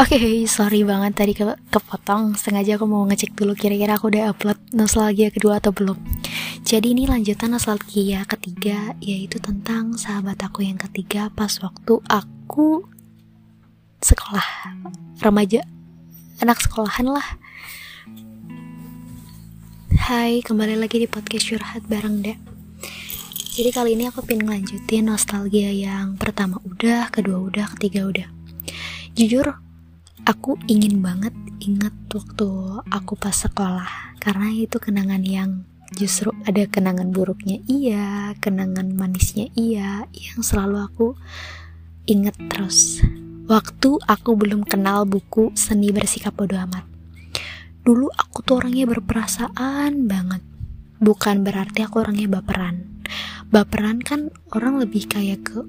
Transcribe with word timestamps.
Oke, 0.00 0.16
okay, 0.16 0.48
sorry 0.48 0.80
banget 0.80 1.12
tadi 1.12 1.36
ke 1.36 1.44
kepotong. 1.68 2.32
Sengaja 2.32 2.80
aku 2.80 2.88
mau 2.88 3.04
ngecek 3.04 3.36
dulu 3.36 3.52
kira-kira 3.52 4.00
aku 4.00 4.08
udah 4.08 4.32
upload 4.32 4.56
nostalgia 4.72 5.28
kedua 5.28 5.60
atau 5.60 5.76
belum. 5.76 6.00
Jadi 6.64 6.96
ini 6.96 7.04
lanjutan 7.04 7.52
nostalgia 7.52 8.24
ketiga, 8.24 8.96
yaitu 9.04 9.36
tentang 9.44 10.00
sahabat 10.00 10.40
aku 10.40 10.64
yang 10.64 10.80
ketiga 10.80 11.28
pas 11.28 11.52
waktu 11.60 12.00
aku 12.08 12.88
sekolah 14.00 14.72
remaja, 15.20 15.68
anak 16.40 16.64
sekolahan 16.64 17.04
lah. 17.04 17.28
Hai, 20.00 20.40
kembali 20.40 20.80
lagi 20.80 20.96
di 20.96 21.12
podcast 21.12 21.44
curhat 21.44 21.84
bareng 21.84 22.24
deh. 22.24 22.40
Jadi 23.52 23.68
kali 23.68 24.00
ini 24.00 24.08
aku 24.08 24.24
pengen 24.24 24.48
lanjutin 24.48 25.12
nostalgia 25.12 25.68
yang 25.68 26.16
pertama 26.16 26.56
udah, 26.64 27.12
kedua 27.12 27.36
udah, 27.52 27.68
ketiga 27.76 28.08
udah. 28.08 28.28
Jujur, 29.12 29.60
aku 30.26 30.60
ingin 30.66 31.00
banget 31.04 31.32
ingat 31.60 31.92
waktu 32.10 32.50
aku 32.88 33.14
pas 33.14 33.36
sekolah 33.36 34.16
karena 34.20 34.52
itu 34.52 34.80
kenangan 34.80 35.20
yang 35.24 35.64
justru 35.96 36.30
ada 36.46 36.64
kenangan 36.70 37.10
buruknya 37.10 37.60
iya 37.66 38.32
kenangan 38.38 38.94
manisnya 38.94 39.50
iya 39.54 40.06
yang 40.10 40.40
selalu 40.40 40.76
aku 40.80 41.08
inget 42.10 42.34
terus. 42.50 42.98
Waktu 43.46 44.02
aku 44.02 44.34
belum 44.34 44.66
kenal 44.66 45.06
buku 45.06 45.54
seni 45.54 45.94
bersikap 45.94 46.34
bodoh 46.34 46.58
amat. 46.58 46.82
Dulu 47.86 48.10
aku 48.10 48.42
tuh 48.42 48.58
orangnya 48.58 48.90
berperasaan 48.90 50.10
banget. 50.10 50.42
Bukan 50.98 51.46
berarti 51.46 51.86
aku 51.86 52.02
orangnya 52.02 52.26
baperan. 52.26 53.02
Baperan 53.50 54.02
kan 54.02 54.34
orang 54.54 54.82
lebih 54.82 55.06
kayak 55.06 55.46
ke 55.46 55.62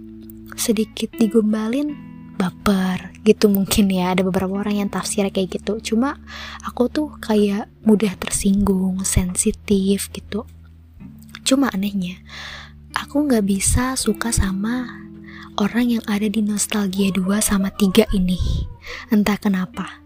sedikit 0.57 1.13
digombalin 1.17 2.10
baper 2.41 3.13
gitu 3.21 3.53
mungkin 3.53 3.93
ya. 3.93 4.17
Ada 4.17 4.25
beberapa 4.25 4.57
orang 4.57 4.81
yang 4.81 4.89
tafsir 4.89 5.29
kayak 5.29 5.61
gitu. 5.61 5.93
Cuma 5.93 6.17
aku 6.65 6.89
tuh 6.89 7.13
kayak 7.21 7.69
mudah 7.85 8.17
tersinggung 8.17 9.05
sensitif 9.05 10.09
gitu. 10.09 10.49
Cuma 11.45 11.69
anehnya 11.69 12.17
aku 12.97 13.27
nggak 13.27 13.45
bisa 13.45 13.95
suka 13.95 14.33
sama 14.33 14.87
orang 15.59 15.99
yang 15.99 16.03
ada 16.07 16.27
di 16.27 16.41
nostalgia 16.41 17.11
2 17.13 17.21
sama 17.43 17.69
3 17.71 18.07
ini. 18.15 18.39
Entah 19.13 19.37
kenapa. 19.37 20.01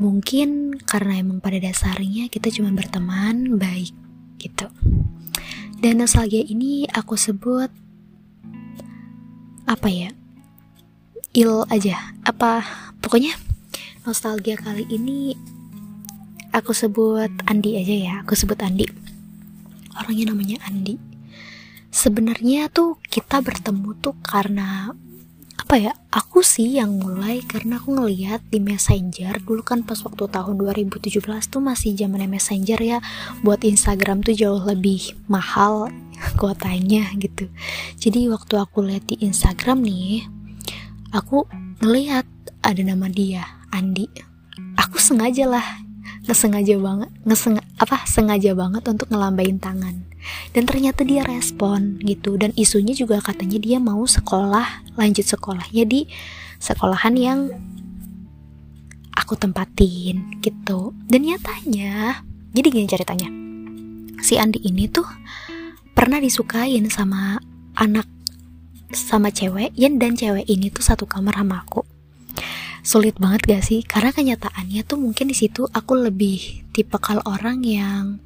Mungkin 0.00 0.80
karena 0.88 1.20
emang 1.20 1.44
pada 1.44 1.60
dasarnya 1.60 2.32
kita 2.32 2.48
cuma 2.48 2.72
berteman 2.72 3.60
baik 3.60 3.92
gitu. 4.40 4.72
Dan 5.80 6.00
nostalgia 6.00 6.40
ini 6.44 6.88
aku 6.88 7.16
sebut 7.16 7.68
apa 9.68 9.88
ya 9.92 10.10
il 11.30 11.62
aja. 11.70 12.14
Apa 12.26 12.64
pokoknya 12.98 13.34
nostalgia 14.02 14.58
kali 14.58 14.86
ini 14.90 15.38
aku 16.50 16.74
sebut 16.74 17.30
Andi 17.46 17.78
aja 17.78 17.94
ya. 17.94 18.14
Aku 18.26 18.34
sebut 18.34 18.58
Andi. 18.58 18.86
Orangnya 19.94 20.34
namanya 20.34 20.58
Andi. 20.66 20.98
Sebenarnya 21.90 22.70
tuh 22.70 23.02
kita 23.10 23.42
bertemu 23.42 23.98
tuh 23.98 24.14
karena 24.22 24.94
apa 25.60 25.76
ya 25.76 25.92
aku 26.10 26.42
sih 26.42 26.80
yang 26.80 26.98
mulai 26.98 27.46
karena 27.46 27.78
aku 27.78 27.94
ngeliat 27.94 28.42
di 28.50 28.58
messenger 28.58 29.38
dulu 29.44 29.62
kan 29.62 29.86
pas 29.86 30.00
waktu 30.02 30.26
tahun 30.26 30.56
2017 30.58 31.20
tuh 31.46 31.62
masih 31.62 31.94
zaman 31.94 32.26
messenger 32.26 32.78
ya. 32.82 32.98
Buat 33.46 33.62
Instagram 33.62 34.26
tuh 34.26 34.34
jauh 34.34 34.62
lebih 34.62 35.14
mahal 35.30 35.94
kuotanya 36.40 37.14
gitu. 37.22 37.46
Jadi 38.02 38.26
waktu 38.26 38.54
aku 38.58 38.82
lihat 38.82 39.06
di 39.06 39.22
Instagram 39.22 39.86
nih 39.86 40.39
aku 41.10 41.46
ngelihat 41.82 42.26
ada 42.62 42.82
nama 42.82 43.06
dia 43.10 43.46
Andi. 43.70 44.06
Aku 44.78 44.98
sengaja 44.98 45.46
lah 45.46 45.64
ngesengaja 46.26 46.76
banget 46.78 47.10
ngesengaja 47.24 47.66
apa 47.80 47.96
sengaja 48.06 48.50
banget 48.54 48.82
untuk 48.86 49.10
ngelambain 49.10 49.58
tangan. 49.58 50.06
Dan 50.52 50.68
ternyata 50.68 51.00
dia 51.00 51.24
respon 51.24 51.96
gitu 52.04 52.36
dan 52.36 52.52
isunya 52.54 52.92
juga 52.92 53.24
katanya 53.24 53.56
dia 53.56 53.78
mau 53.80 54.04
sekolah 54.04 54.92
lanjut 55.00 55.24
sekolahnya 55.24 55.84
di 55.88 56.04
sekolahan 56.60 57.14
yang 57.16 57.38
aku 59.16 59.34
tempatin 59.34 60.38
gitu. 60.44 60.92
Dan 61.08 61.24
nyatanya 61.24 62.20
jadi 62.52 62.68
gini 62.68 62.86
ceritanya. 62.90 63.28
Si 64.20 64.36
Andi 64.36 64.60
ini 64.60 64.84
tuh 64.92 65.08
pernah 65.96 66.20
disukain 66.20 66.84
sama 66.92 67.40
anak 67.80 68.19
sama 68.90 69.30
cewek 69.30 69.74
Yen 69.78 69.98
dan 69.98 70.18
cewek 70.18 70.46
ini 70.50 70.70
tuh 70.70 70.82
satu 70.82 71.06
kamar 71.06 71.38
sama 71.38 71.62
aku. 71.62 71.82
Sulit 72.80 73.20
banget 73.20 73.44
gak 73.44 73.62
sih? 73.64 73.84
Karena 73.84 74.10
kenyataannya 74.10 74.80
tuh 74.88 74.96
mungkin 74.96 75.28
di 75.28 75.36
situ 75.36 75.68
aku 75.68 76.00
lebih 76.00 76.64
tipe 76.72 76.96
kalau 76.96 77.20
orang 77.28 77.60
yang 77.60 78.18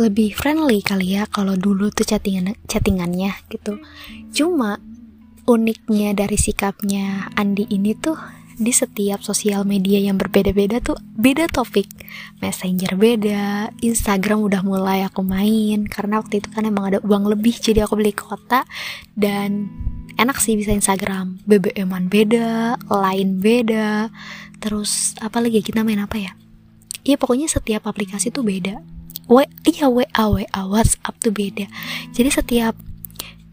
lebih 0.00 0.32
friendly 0.32 0.80
kali 0.80 1.20
ya 1.20 1.28
kalau 1.28 1.54
dulu 1.54 1.92
tuh 1.92 2.02
chattingan 2.02 2.56
chattingannya 2.66 3.36
gitu. 3.52 3.78
Cuma 4.32 4.80
uniknya 5.46 6.14
dari 6.14 6.38
sikapnya 6.38 7.30
Andi 7.38 7.66
ini 7.70 7.94
tuh 7.94 8.18
di 8.58 8.72
setiap 8.74 9.24
sosial 9.24 9.64
media 9.64 10.00
yang 10.02 10.20
berbeda-beda 10.20 10.82
tuh 10.82 10.98
beda 11.16 11.48
topik. 11.48 11.88
Messenger 12.42 12.98
beda 12.98 13.72
Instagram 13.80 14.44
udah 14.44 14.60
mulai 14.66 15.06
aku 15.06 15.24
main 15.24 15.86
karena 15.88 16.20
waktu 16.20 16.42
itu 16.42 16.48
kan 16.52 16.66
emang 16.68 16.92
ada 16.92 16.98
uang 17.04 17.30
lebih 17.32 17.56
jadi 17.56 17.86
aku 17.86 17.96
beli 17.96 18.12
kota. 18.12 18.66
Dan 19.14 19.70
enak 20.18 20.38
sih 20.42 20.58
bisa 20.58 20.74
Instagram. 20.74 21.40
BBM-an 21.46 22.10
beda 22.10 22.76
lain 22.90 23.40
beda 23.40 24.10
terus 24.62 25.18
apa 25.18 25.42
lagi 25.42 25.62
kita 25.64 25.82
main 25.82 26.02
apa 26.02 26.18
ya? 26.18 26.32
Iya 27.02 27.18
pokoknya 27.18 27.50
setiap 27.50 27.88
aplikasi 27.88 28.30
tuh 28.30 28.46
beda. 28.46 28.82
W 29.30 29.46
iya 29.66 29.86
WA 29.86 30.24
WA 30.26 30.62
WhatsApp 30.66 31.14
tuh 31.22 31.32
beda. 31.34 31.66
Jadi 32.10 32.30
setiap 32.30 32.74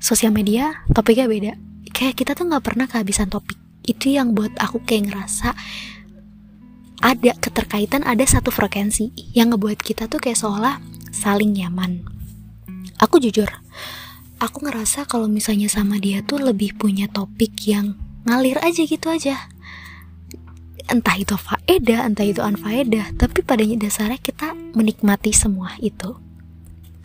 sosial 0.01 0.33
media 0.33 0.85
topiknya 0.91 1.29
beda. 1.29 1.53
Kayak 1.89 2.15
kita 2.21 2.31
tuh 2.37 2.45
nggak 2.47 2.63
pernah 2.63 2.85
kehabisan 2.85 3.27
topik 3.27 3.68
itu 3.85 4.15
yang 4.15 4.35
buat 4.35 4.53
aku 4.59 4.83
kayak 4.83 5.11
ngerasa 5.11 5.55
ada 6.99 7.31
keterkaitan 7.39 8.03
ada 8.03 8.23
satu 8.27 8.51
frekuensi 8.51 9.15
yang 9.31 9.55
ngebuat 9.55 9.79
kita 9.79 10.11
tuh 10.11 10.19
kayak 10.19 10.39
seolah 10.39 10.83
saling 11.15 11.55
nyaman. 11.55 12.03
Aku 12.99 13.23
jujur 13.23 13.47
aku 14.39 14.63
ngerasa 14.67 15.03
kalau 15.03 15.27
misalnya 15.27 15.67
sama 15.67 15.99
dia 15.99 16.23
tuh 16.23 16.39
lebih 16.39 16.79
punya 16.79 17.11
topik 17.11 17.55
yang 17.67 17.99
ngalir 18.23 18.59
aja 18.63 18.81
gitu 18.87 19.07
aja. 19.11 19.35
Entah 20.89 21.15
itu 21.21 21.37
faedah 21.37 22.07
entah 22.07 22.25
itu 22.25 22.41
anfaedah 22.41 23.13
tapi 23.19 23.45
pada 23.45 23.61
dasarnya 23.61 24.17
kita 24.17 24.55
menikmati 24.73 25.35
semua 25.35 25.75
itu. 25.83 26.17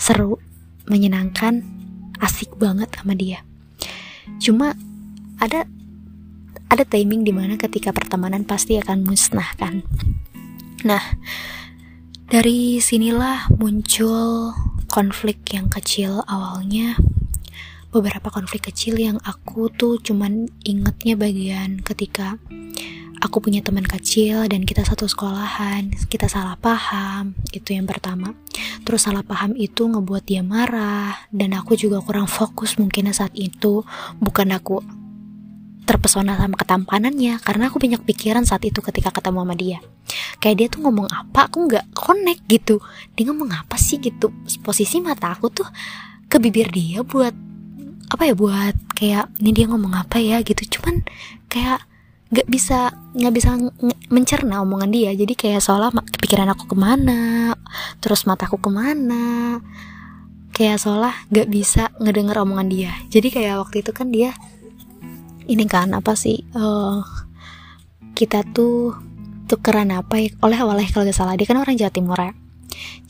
Seru 0.01 0.41
menyenangkan 0.89 1.61
asik 2.23 2.57
banget 2.57 2.89
sama 2.97 3.13
dia. 3.19 3.45
Cuma 4.41 4.73
ada 5.37 5.69
ada 6.75 6.83
timing 6.83 7.23
di 7.23 7.31
mana 7.31 7.55
ketika 7.55 7.95
pertemanan 7.95 8.43
pasti 8.43 8.75
akan 8.83 9.07
musnah 9.07 9.55
kan? 9.55 9.87
Nah 10.83 11.03
dari 12.27 12.83
sinilah 12.83 13.47
muncul 13.55 14.51
konflik 14.91 15.55
yang 15.55 15.71
kecil 15.71 16.27
awalnya. 16.27 16.99
Beberapa 17.95 18.27
konflik 18.35 18.75
kecil 18.75 18.99
yang 18.99 19.23
aku 19.23 19.71
tuh 19.71 20.03
cuman 20.03 20.51
ingetnya 20.67 21.15
bagian 21.15 21.79
ketika 21.79 22.43
aku 23.23 23.39
punya 23.39 23.63
teman 23.63 23.87
kecil 23.87 24.51
dan 24.51 24.67
kita 24.67 24.83
satu 24.83 25.07
sekolahan 25.07 25.95
kita 26.11 26.27
salah 26.27 26.59
paham 26.59 27.39
itu 27.55 27.71
yang 27.71 27.87
pertama. 27.87 28.35
Terus 28.83 29.07
salah 29.07 29.23
paham 29.23 29.55
itu 29.55 29.87
ngebuat 29.87 30.27
dia 30.27 30.43
marah 30.43 31.23
dan 31.31 31.55
aku 31.55 31.79
juga 31.79 32.03
kurang 32.03 32.27
fokus 32.27 32.83
mungkin 32.83 33.15
saat 33.15 33.31
itu. 33.39 33.87
Bukan 34.19 34.51
aku 34.51 35.04
terpesona 35.85 36.35
sama 36.35 36.57
ketampanannya 36.57 37.39
karena 37.45 37.69
aku 37.69 37.77
banyak 37.77 38.01
pikiran 38.03 38.49
saat 38.49 38.65
itu 38.65 38.81
ketika 38.81 39.13
ketemu 39.13 39.45
sama 39.45 39.55
dia. 39.55 39.79
Kayak 40.41 40.57
dia 40.57 40.67
tuh 40.73 40.81
ngomong 40.89 41.09
apa 41.13 41.49
aku 41.49 41.69
nggak 41.69 41.93
connect 41.93 42.43
gitu. 42.49 42.81
Dia 43.15 43.25
ngomong 43.29 43.53
apa 43.53 43.77
sih 43.77 44.01
gitu? 44.01 44.33
Posisi 44.65 44.99
mata 45.05 45.31
aku 45.33 45.53
tuh 45.53 45.69
ke 46.27 46.41
bibir 46.41 46.73
dia 46.73 47.05
buat 47.05 47.37
apa 48.11 48.23
ya 48.29 48.35
buat 48.37 48.75
kayak 48.97 49.33
ini 49.41 49.51
dia 49.53 49.67
ngomong 49.69 49.93
apa 49.93 50.17
ya 50.19 50.41
gitu. 50.41 50.81
Cuman 50.81 51.05
kayak 51.53 51.85
nggak 52.33 52.49
bisa 52.51 52.91
nggak 53.15 53.35
bisa 53.37 53.51
mencerna 54.09 54.65
omongan 54.65 54.91
dia. 54.91 55.11
Jadi 55.13 55.37
kayak 55.37 55.61
seolah 55.61 55.93
pikiran 56.19 56.49
aku 56.51 56.65
ke 56.73 56.77
mana 56.77 57.53
terus 58.01 58.25
mataku 58.25 58.57
ke 58.57 58.73
mana. 58.73 59.61
Kayak 60.55 60.81
seolah 60.81 61.15
nggak 61.29 61.49
bisa 61.53 61.93
ngedenger 62.01 62.41
omongan 62.41 62.69
dia. 62.73 62.93
Jadi 63.13 63.29
kayak 63.29 63.61
waktu 63.69 63.85
itu 63.85 63.93
kan 63.93 64.09
dia 64.09 64.33
ini 65.51 65.65
kan 65.69 65.93
apa 65.93 66.17
sih 66.17 66.41
uh, 66.57 67.05
kita 68.15 68.47
tuh 68.55 68.95
tukeran 69.51 69.93
apa 69.93 70.23
ya? 70.23 70.29
Oleh-oleh 70.41 70.89
kalau 70.89 71.05
gak 71.05 71.17
salah. 71.17 71.37
Dia 71.37 71.45
kan 71.45 71.61
orang 71.61 71.77
Jawa 71.77 71.93
Timur 71.93 72.17
ya. 72.17 72.33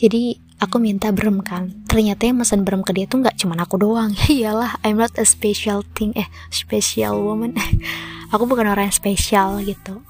Jadi 0.01 0.37
aku 0.59 0.83
minta 0.83 1.15
brem 1.15 1.41
kan. 1.45 1.71
Ternyata 1.87 2.27
yang 2.27 2.43
mesen 2.43 2.67
brem 2.67 2.83
ke 2.83 2.91
dia 2.97 3.07
tuh 3.07 3.23
nggak 3.23 3.39
cuman 3.39 3.59
aku 3.63 3.79
doang. 3.79 4.11
Iyalah 4.33 4.83
I'm 4.83 4.99
not 4.99 5.15
a 5.21 5.27
special 5.27 5.87
thing. 5.95 6.13
Eh 6.19 6.27
special 6.51 7.23
woman. 7.23 7.55
Aku 8.35 8.51
bukan 8.51 8.67
orang 8.67 8.91
yang 8.91 8.97
spesial 8.97 9.63
gitu. 9.63 10.03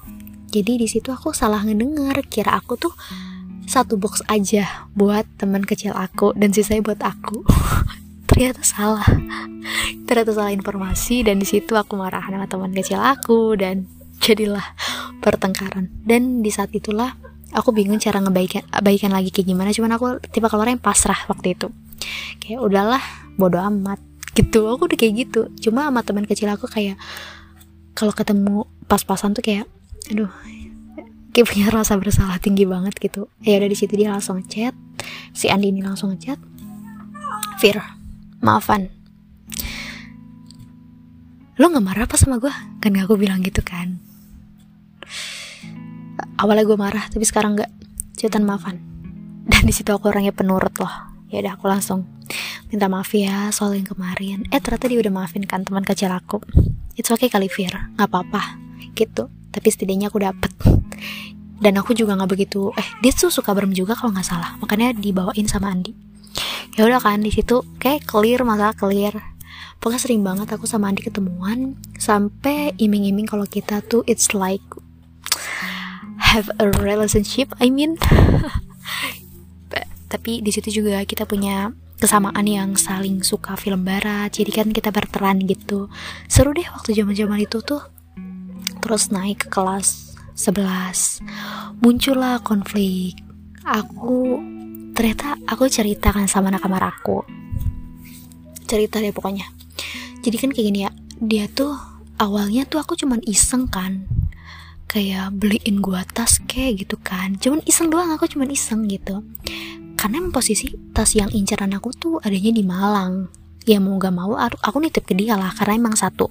Jadi 0.49 0.81
di 0.81 0.87
situ 0.89 1.13
aku 1.13 1.29
salah 1.29 1.61
ngedenger. 1.61 2.25
Kira 2.25 2.57
aku 2.57 2.73
tuh 2.73 2.89
satu 3.69 3.97
box 3.97 4.25
aja 4.29 4.89
buat 4.93 5.25
teman 5.41 5.65
kecil 5.65 5.93
aku 5.93 6.33
dan 6.37 6.53
sisanya 6.53 6.85
buat 6.85 7.01
aku 7.01 7.41
ternyata 8.35 8.67
salah. 8.67 9.07
Ternyata 10.03 10.35
salah 10.35 10.51
informasi 10.51 11.23
dan 11.23 11.39
di 11.39 11.47
situ 11.47 11.71
aku 11.79 11.95
marah 11.95 12.19
sama 12.19 12.51
teman 12.51 12.75
kecil 12.75 12.99
aku 12.99 13.55
dan 13.55 13.87
jadilah 14.19 14.75
pertengkaran. 15.23 15.87
Dan 16.03 16.43
di 16.43 16.51
saat 16.51 16.75
itulah 16.75 17.15
aku 17.55 17.71
bingung 17.71 17.95
cara 18.03 18.19
ngebaikan 18.19 18.67
baikan 18.83 19.15
lagi 19.15 19.31
kayak 19.31 19.55
gimana. 19.55 19.71
Cuman 19.71 19.95
aku 19.95 20.19
tipe 20.35 20.51
keluar 20.51 20.67
yang 20.67 20.83
pasrah 20.83 21.15
waktu 21.31 21.55
itu. 21.55 21.71
Kayak 22.43 22.59
udahlah 22.59 23.03
bodoh 23.39 23.63
amat. 23.71 24.03
Gitu. 24.35 24.67
Aku 24.67 24.91
udah 24.91 24.99
kayak 24.99 25.15
gitu. 25.15 25.47
Cuma 25.63 25.87
sama 25.87 26.03
teman 26.03 26.27
kecil 26.27 26.51
aku 26.51 26.67
kayak 26.67 26.99
kalau 27.95 28.11
ketemu 28.11 28.67
pas-pasan 28.91 29.31
tuh 29.31 29.47
kayak 29.47 29.63
aduh 30.11 30.29
kayak 31.31 31.47
punya 31.47 31.71
rasa 31.71 31.95
bersalah 31.95 32.35
tinggi 32.43 32.67
banget 32.67 32.99
gitu. 32.99 33.31
Ya 33.39 33.63
udah 33.63 33.71
di 33.71 33.77
situ 33.79 33.95
dia 33.95 34.11
langsung 34.11 34.43
chat. 34.43 34.75
Si 35.31 35.47
Andi 35.47 35.71
ini 35.71 35.79
langsung 35.79 36.11
chat 36.19 36.35
Fir 37.63 38.04
maafan. 38.43 38.91
Lo 41.55 41.71
nggak 41.71 41.85
marah 41.85 42.03
apa 42.03 42.19
sama 42.19 42.35
gue 42.35 42.51
kan 42.83 42.91
aku 42.99 43.15
bilang 43.15 43.39
gitu 43.39 43.63
kan. 43.63 43.95
Awalnya 46.35 46.67
gue 46.67 46.75
marah 46.75 47.05
tapi 47.07 47.23
sekarang 47.23 47.55
nggak 47.55 47.71
cetan 48.19 48.43
maafan. 48.43 48.83
Dan 49.45 49.63
di 49.63 49.71
situ 49.71 49.93
aku 49.95 50.11
orangnya 50.11 50.35
penurut 50.35 50.75
loh. 50.81 50.91
Ya 51.31 51.39
udah 51.39 51.55
aku 51.55 51.71
langsung 51.71 52.03
minta 52.67 52.91
maaf 52.91 53.13
ya 53.15 53.53
soal 53.55 53.79
yang 53.79 53.87
kemarin. 53.87 54.43
Eh 54.51 54.59
ternyata 54.59 54.91
dia 54.91 54.99
udah 54.99 55.13
maafin 55.13 55.47
kan 55.47 55.63
teman 55.63 55.87
kecil 55.87 56.11
aku. 56.11 56.43
It's 56.99 57.07
okay 57.07 57.31
kali 57.31 57.47
Fir. 57.47 57.71
Nggak 57.95 58.09
apa-apa. 58.11 58.59
Gitu. 58.91 59.31
Tapi 59.55 59.67
setidaknya 59.71 60.11
aku 60.11 60.19
dapet. 60.19 60.51
Dan 61.55 61.79
aku 61.79 61.95
juga 61.95 62.19
nggak 62.19 62.35
begitu 62.35 62.75
eh 62.75 62.87
dia 62.99 63.15
tuh 63.15 63.31
suka 63.31 63.55
berem 63.55 63.71
juga 63.71 63.95
kalau 63.95 64.11
nggak 64.11 64.27
salah. 64.27 64.59
Makanya 64.59 64.91
dibawain 64.91 65.47
sama 65.47 65.71
Andi 65.71 66.14
ya 66.75 66.87
udah 66.87 66.99
kan 66.99 67.23
di 67.23 67.31
situ 67.31 67.63
kayak 67.79 68.03
clear 68.07 68.43
masalah 68.43 68.75
clear. 68.75 69.15
Pokoknya 69.79 70.01
sering 70.01 70.21
banget 70.25 70.49
aku 70.49 70.65
sama 70.65 70.89
Andi 70.89 71.05
ketemuan 71.05 71.77
sampai 71.99 72.73
iming-iming 72.79 73.27
kalau 73.29 73.45
kita 73.45 73.85
tuh 73.85 74.01
it's 74.09 74.33
like 74.33 74.63
have 76.19 76.49
a 76.57 76.71
relationship 76.81 77.51
I 77.61 77.69
mean. 77.71 77.95
Tapi 80.11 80.39
di 80.39 80.51
situ 80.53 80.81
juga 80.81 81.03
kita 81.03 81.27
punya 81.27 81.75
kesamaan 81.99 82.43
yang 82.43 82.75
saling 82.75 83.23
suka 83.23 83.55
film 83.55 83.87
barat 83.87 84.31
jadi 84.31 84.63
kan 84.63 84.67
kita 84.71 84.91
berperan 84.91 85.43
gitu. 85.43 85.87
Seru 86.27 86.51
deh 86.55 86.65
waktu 86.65 86.95
zaman 86.95 87.15
zaman 87.15 87.39
itu 87.43 87.59
tuh. 87.61 87.83
Terus 88.83 89.09
naik 89.09 89.47
ke 89.47 89.47
kelas 89.49 90.17
11 90.37 91.23
muncullah 91.79 92.43
konflik. 92.43 93.17
Aku 93.65 94.37
ternyata 94.95 95.35
aku 95.43 95.67
ceritakan 95.67 96.25
sama 96.31 96.49
anak 96.49 96.63
kamar 96.63 96.87
aku. 96.87 97.27
Cerita 98.65 99.03
deh 99.03 99.11
pokoknya. 99.11 99.51
Jadi 100.23 100.35
kan 100.39 100.49
kayak 100.55 100.65
gini 100.65 100.79
ya 100.87 100.91
dia 101.19 101.45
tuh 101.51 101.75
awalnya 102.17 102.63
tuh 102.65 102.79
aku 102.79 102.95
cuman 102.95 103.19
iseng 103.27 103.67
kan. 103.67 104.07
Kayak 104.87 105.35
beliin 105.35 105.83
gua 105.83 106.07
tas 106.07 106.39
kayak 106.47 106.87
gitu 106.87 106.95
kan. 106.95 107.35
Cuman 107.35 107.59
iseng 107.67 107.91
doang 107.91 108.09
aku 108.15 108.31
cuman 108.31 108.47
iseng 108.47 108.87
gitu. 108.87 109.21
Karena 109.99 110.23
emang 110.23 110.31
posisi 110.31 110.71
tas 110.95 111.11
yang 111.13 111.27
incaran 111.35 111.75
aku 111.75 111.91
tuh 111.91 112.15
adanya 112.23 112.55
di 112.55 112.63
Malang. 112.63 113.27
Ya 113.67 113.83
mau 113.83 113.97
gak 113.99 114.13
mau 114.15 114.37
aku 114.39 114.77
nitip 114.77 115.09
ke 115.09 115.17
dia 115.17 115.35
lah 115.35 115.49
karena 115.49 115.81
emang 115.81 115.97
satu 115.97 116.29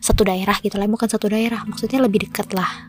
satu 0.00 0.24
daerah 0.24 0.56
gitu 0.64 0.80
lah. 0.80 0.88
Bukan 0.88 1.06
satu 1.12 1.28
daerah 1.28 1.68
maksudnya 1.68 2.00
lebih 2.00 2.24
dekat 2.24 2.56
lah. 2.56 2.88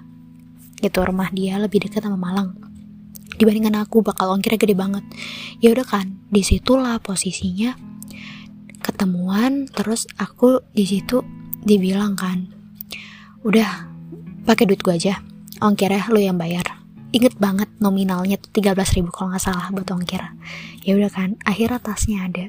Gitu 0.79 0.97
rumah 1.03 1.27
dia 1.35 1.59
lebih 1.59 1.83
dekat 1.83 2.07
sama 2.07 2.15
Malang 2.15 2.70
dibandingkan 3.41 3.81
aku 3.81 4.05
bakal 4.05 4.29
ongkirnya 4.37 4.61
gede 4.61 4.77
banget. 4.77 5.01
Ya 5.57 5.73
udah 5.73 5.85
kan 5.85 6.21
di 6.29 6.45
situlah 6.45 7.01
posisinya 7.01 7.73
ketemuan 8.81 9.65
terus 9.69 10.05
aku 10.21 10.61
di 10.73 10.85
situ 10.85 11.21
dibilang 11.61 12.17
kan 12.17 12.49
udah 13.45 13.85
pakai 14.45 14.65
duit 14.65 14.81
gua 14.81 14.97
aja 14.97 15.21
ongkirnya 15.61 16.09
lo 16.13 16.21
yang 16.21 16.37
bayar. 16.37 16.81
Inget 17.11 17.35
banget 17.35 17.67
nominalnya 17.83 18.39
tuh 18.39 18.55
13 18.55 18.77
ribu 18.95 19.11
kalau 19.11 19.35
nggak 19.35 19.43
salah 19.43 19.67
buat 19.73 19.89
ongkir. 19.91 20.23
Ya 20.87 20.95
udah 20.95 21.11
kan 21.11 21.35
akhirnya 21.43 21.83
tasnya 21.83 22.23
ada. 22.29 22.45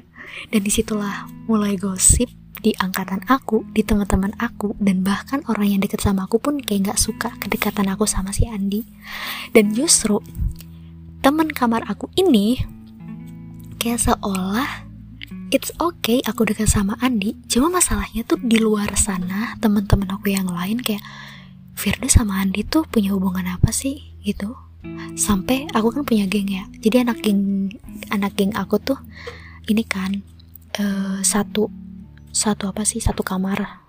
Dan 0.49 0.63
di 0.63 0.71
situlah 0.71 1.27
mulai 1.51 1.75
gosip 1.75 2.31
di 2.63 2.71
angkatan 2.79 3.27
aku, 3.27 3.67
di 3.75 3.83
teman-teman 3.83 4.31
aku, 4.39 4.71
dan 4.79 5.03
bahkan 5.03 5.43
orang 5.51 5.75
yang 5.75 5.81
deket 5.83 5.99
sama 5.99 6.31
aku 6.31 6.39
pun 6.39 6.63
kayak 6.63 6.89
nggak 6.89 6.99
suka 6.99 7.35
kedekatan 7.43 7.91
aku 7.91 8.07
sama 8.07 8.31
si 8.31 8.47
Andi. 8.47 8.87
Dan 9.51 9.75
justru 9.75 10.23
teman 11.23 11.47
kamar 11.47 11.87
aku 11.87 12.11
ini 12.19 12.59
kayak 13.79 14.03
seolah 14.03 14.83
it's 15.55 15.71
okay 15.79 16.19
aku 16.27 16.43
dekat 16.43 16.67
sama 16.67 16.99
Andi. 16.99 17.39
Cuma 17.47 17.71
masalahnya 17.71 18.27
tuh 18.27 18.43
di 18.43 18.59
luar 18.59 18.91
sana 18.99 19.55
teman-teman 19.63 20.11
aku 20.11 20.35
yang 20.35 20.51
lain 20.51 20.83
kayak 20.83 20.99
Firda 21.79 22.11
sama 22.11 22.43
Andi 22.43 22.67
tuh 22.67 22.83
punya 22.83 23.15
hubungan 23.15 23.47
apa 23.47 23.71
sih 23.71 24.19
gitu. 24.27 24.51
Sampai 25.15 25.63
aku 25.71 25.95
kan 25.95 26.03
punya 26.03 26.27
geng 26.27 26.51
ya. 26.51 26.67
Jadi 26.83 27.07
anak 27.07 27.23
geng 27.23 27.71
anak 28.11 28.35
geng 28.35 28.51
aku 28.59 28.83
tuh 28.83 28.99
ini 29.71 29.87
kan 29.87 30.19
uh, 30.83 31.23
satu 31.23 31.71
satu 32.35 32.67
apa 32.67 32.83
sih 32.83 32.99
satu 32.99 33.23
kamar 33.23 33.87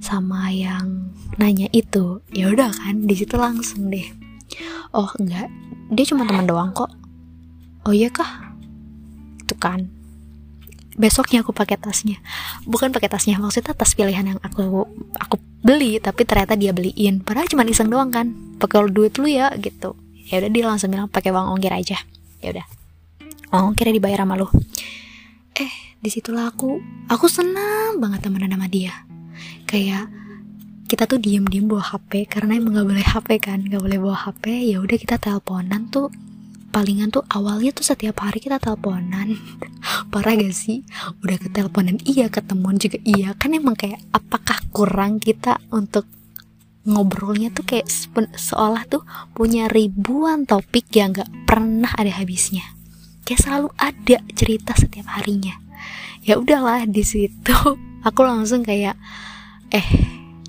sama 0.00 0.48
yang 0.56 1.12
nanya 1.36 1.68
itu 1.76 2.24
ya 2.32 2.48
udah 2.48 2.72
kan 2.72 3.04
di 3.04 3.12
situ 3.12 3.36
langsung 3.36 3.92
deh 3.92 4.25
oh 4.92 5.10
enggak. 5.20 5.48
Dia 5.92 6.04
cuma 6.08 6.26
teman 6.26 6.46
doang 6.46 6.70
kok. 6.74 6.90
Oh 7.86 7.94
iya 7.94 8.10
kah? 8.10 8.52
Itu 9.42 9.54
kan. 9.58 9.86
Besoknya 10.96 11.44
aku 11.44 11.52
pakai 11.52 11.76
tasnya. 11.76 12.18
Bukan 12.64 12.90
pakai 12.90 13.12
tasnya 13.12 13.36
maksudnya 13.36 13.76
tas 13.76 13.92
pilihan 13.92 14.34
yang 14.34 14.38
aku 14.40 14.88
aku 15.20 15.36
beli 15.62 16.00
tapi 16.00 16.24
ternyata 16.26 16.56
dia 16.56 16.72
beliin. 16.72 17.20
Padahal 17.22 17.46
cuma 17.46 17.62
iseng 17.68 17.92
doang 17.92 18.10
kan. 18.10 18.32
Pakai 18.56 18.88
duit 18.90 19.14
lu 19.20 19.28
ya 19.28 19.52
gitu. 19.60 19.94
Ya 20.26 20.42
udah 20.42 20.50
dia 20.50 20.64
langsung 20.66 20.90
bilang 20.90 21.06
pakai 21.06 21.30
uang 21.30 21.54
ongkir 21.54 21.70
aja. 21.70 22.00
Ya 22.42 22.48
udah. 22.56 22.66
Uang 23.54 23.72
ongkirnya 23.72 23.94
dibayar 23.94 24.26
sama 24.26 24.34
lu. 24.34 24.48
Eh 25.54 25.72
di 26.00 26.10
situlah 26.10 26.50
aku 26.50 26.80
aku 27.06 27.26
senang 27.30 28.02
banget 28.02 28.26
temenan 28.26 28.56
sama 28.56 28.66
dia. 28.66 29.06
Kayak 29.68 30.10
kita 30.86 31.10
tuh 31.10 31.18
diem-diem 31.18 31.66
bawa 31.66 31.82
HP 31.82 32.30
karena 32.30 32.54
emang 32.54 32.78
gak 32.78 32.86
boleh 32.86 33.06
HP 33.06 33.28
kan 33.42 33.58
gak 33.66 33.82
boleh 33.82 33.98
bawa 33.98 34.16
HP 34.30 34.70
ya 34.70 34.78
udah 34.78 34.96
kita 34.96 35.18
teleponan 35.18 35.90
tuh 35.90 36.14
palingan 36.76 37.08
tuh 37.08 37.24
awalnya 37.32 37.72
tuh 37.72 37.88
setiap 37.88 38.20
hari 38.20 38.36
kita 38.36 38.60
teleponan. 38.60 39.32
Parah 40.12 40.36
gak 40.36 40.52
sih? 40.52 40.84
Udah 41.24 41.40
ke 41.40 41.48
teleponan 41.48 41.96
iya 42.04 42.28
ketemuan 42.28 42.76
juga 42.76 43.00
iya. 43.00 43.32
Kan 43.32 43.56
emang 43.56 43.80
kayak 43.80 44.04
apakah 44.12 44.60
kurang 44.76 45.16
kita 45.16 45.56
untuk 45.72 46.04
ngobrolnya 46.84 47.48
tuh 47.48 47.64
kayak 47.64 47.88
seolah 48.36 48.84
tuh 48.86 49.02
punya 49.32 49.72
ribuan 49.72 50.44
topik 50.44 50.92
yang 50.92 51.16
gak 51.16 51.32
pernah 51.48 51.96
ada 51.96 52.12
habisnya. 52.12 52.76
Kayak 53.24 53.40
selalu 53.40 53.68
ada 53.80 54.18
cerita 54.36 54.76
setiap 54.76 55.08
harinya. 55.16 55.56
Ya 56.28 56.36
udahlah 56.36 56.84
di 56.84 57.00
situ 57.08 57.56
aku 58.06 58.20
langsung 58.20 58.60
kayak 58.60 59.00
eh 59.72 59.88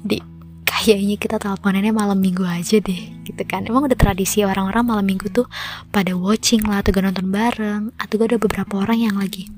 di 0.08 0.24
kayaknya 0.64 1.20
kita 1.20 1.36
teleponannya 1.36 1.92
malam 1.92 2.20
minggu 2.20 2.48
aja 2.48 2.80
deh 2.80 3.02
gitu 3.28 3.44
kan. 3.44 3.68
Emang 3.68 3.86
udah 3.86 4.00
tradisi 4.00 4.48
orang-orang 4.48 4.84
malam 4.88 5.06
minggu 5.06 5.28
tuh 5.30 5.46
pada 5.92 6.16
watching 6.16 6.64
lah 6.64 6.80
atau 6.80 6.96
nonton 6.96 7.28
bareng 7.28 7.92
atau 8.00 8.14
gak 8.16 8.28
ada 8.32 8.38
beberapa 8.40 8.74
orang 8.80 9.00
yang 9.04 9.16
lagi 9.20 9.52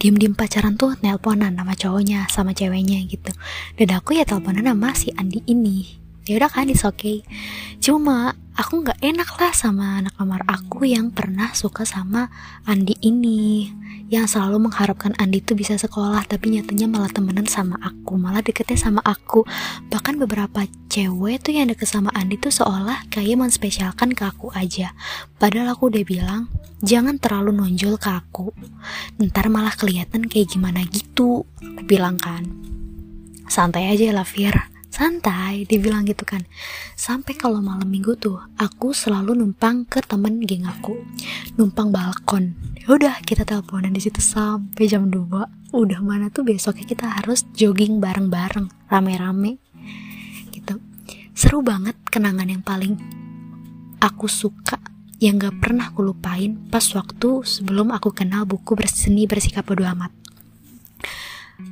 diem-diem 0.00 0.32
pacaran 0.32 0.80
tuh 0.80 0.96
nelponan 1.04 1.52
sama 1.52 1.76
cowoknya 1.76 2.24
sama 2.32 2.56
ceweknya 2.56 3.04
gitu. 3.04 3.36
Dan 3.76 3.92
aku 3.92 4.16
ya 4.16 4.24
teleponan 4.24 4.64
sama 4.64 4.96
si 4.96 5.12
Andi 5.12 5.44
ini 5.44 5.99
ya 6.30 6.38
udah 6.38 6.46
kan 6.46 6.70
it's 6.70 6.86
okay. 6.86 7.26
Cuma 7.82 8.38
aku 8.54 8.86
nggak 8.86 9.02
enak 9.02 9.34
lah 9.34 9.50
sama 9.50 9.98
anak 9.98 10.14
kamar 10.14 10.46
aku 10.46 10.86
yang 10.86 11.10
pernah 11.10 11.50
suka 11.50 11.82
sama 11.82 12.30
Andi 12.62 12.94
ini. 13.02 13.66
Yang 14.10 14.38
selalu 14.38 14.70
mengharapkan 14.70 15.14
Andi 15.18 15.42
tuh 15.42 15.58
bisa 15.58 15.74
sekolah 15.74 16.22
tapi 16.30 16.54
nyatanya 16.54 16.86
malah 16.86 17.10
temenan 17.10 17.50
sama 17.50 17.78
aku. 17.82 18.14
Malah 18.14 18.46
deketnya 18.46 18.78
sama 18.78 19.02
aku. 19.02 19.42
Bahkan 19.90 20.22
beberapa 20.22 20.66
cewek 20.86 21.42
tuh 21.42 21.54
yang 21.58 21.66
deket 21.66 21.90
sama 21.90 22.14
Andi 22.14 22.38
tuh 22.38 22.54
seolah 22.54 23.10
kayak 23.10 23.38
menspesialkan 23.38 24.14
ke 24.14 24.22
aku 24.22 24.54
aja. 24.54 24.94
Padahal 25.42 25.74
aku 25.74 25.90
udah 25.90 26.06
bilang 26.06 26.46
jangan 26.86 27.18
terlalu 27.18 27.54
nonjol 27.58 27.98
ke 27.98 28.10
aku. 28.10 28.54
Ntar 29.18 29.50
malah 29.50 29.74
kelihatan 29.74 30.30
kayak 30.30 30.54
gimana 30.54 30.86
gitu 30.86 31.10
aku 31.20 31.88
bilang 31.88 32.20
kan. 32.20 32.44
Santai 33.48 33.88
aja 33.88 34.12
lah 34.12 34.28
Fir 34.28 34.52
santai 35.00 35.64
dibilang 35.64 36.04
gitu 36.04 36.28
kan. 36.28 36.44
Sampai 36.92 37.32
kalau 37.40 37.64
malam 37.64 37.88
minggu 37.88 38.20
tuh 38.20 38.36
aku 38.60 38.92
selalu 38.92 39.32
numpang 39.32 39.88
ke 39.88 40.04
temen 40.04 40.44
geng 40.44 40.68
aku. 40.68 41.00
Numpang 41.56 41.88
balkon. 41.88 42.52
Ya 42.84 42.92
udah 42.92 43.16
kita 43.24 43.48
teleponan 43.48 43.96
di 43.96 44.04
situ 44.04 44.20
sampai 44.20 44.84
jam 44.84 45.08
2 45.08 45.72
udah 45.72 46.00
mana 46.04 46.28
tuh 46.28 46.44
besoknya 46.44 46.84
kita 46.84 47.06
harus 47.08 47.48
jogging 47.56 47.96
bareng-bareng 47.96 48.68
rame-rame. 48.92 49.56
Seru 51.40 51.64
banget 51.64 51.96
kenangan 52.12 52.52
yang 52.52 52.60
paling 52.60 53.00
aku 53.96 54.28
suka 54.28 54.76
yang 55.24 55.40
gak 55.40 55.56
pernah 55.56 55.88
aku 55.88 56.04
lupain 56.04 56.52
pas 56.68 56.84
waktu 56.92 57.40
sebelum 57.48 57.96
aku 57.96 58.12
kenal 58.12 58.44
buku 58.44 58.76
berseni 58.76 59.24
bersikap 59.24 59.64
bodo 59.64 59.88
amat. 59.88 60.19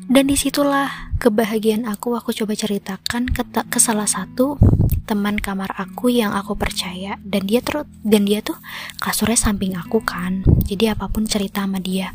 Dan 0.09 0.29
di 0.29 0.37
situlah 0.37 1.13
kebahagiaan 1.21 1.85
aku 1.85 2.17
aku 2.17 2.33
coba 2.33 2.57
ceritakan 2.57 3.29
ke, 3.29 3.43
ke 3.45 3.79
salah 3.79 4.09
satu 4.09 4.57
teman 5.09 5.41
kamar 5.41 5.73
aku 5.77 6.09
yang 6.13 6.33
aku 6.33 6.57
percaya. 6.57 7.21
Dan 7.21 7.49
dia 7.49 7.61
terus 7.61 7.89
dan 8.05 8.29
dia 8.29 8.41
tuh 8.41 8.57
kasurnya 9.01 9.37
samping 9.37 9.77
aku 9.77 10.01
kan. 10.05 10.45
Jadi 10.69 10.89
apa 10.93 11.09
pun 11.09 11.25
cerita 11.25 11.65
sama 11.65 11.81
dia. 11.81 12.13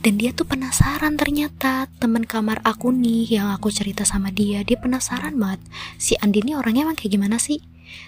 Dan 0.00 0.16
dia 0.16 0.32
tuh 0.32 0.48
penasaran 0.48 1.20
ternyata 1.20 1.84
teman 2.00 2.24
kamar 2.24 2.64
aku 2.64 2.88
nih 2.88 3.36
yang 3.36 3.52
aku 3.52 3.68
cerita 3.68 4.08
sama 4.08 4.32
dia. 4.32 4.64
Dia 4.64 4.80
penasaran 4.80 5.36
banget 5.36 5.60
si 6.00 6.16
Andi 6.16 6.40
ini 6.40 6.56
orangnya 6.56 6.88
emang 6.88 6.96
kayak 6.96 7.20
gimana 7.20 7.36
sih? 7.36 7.60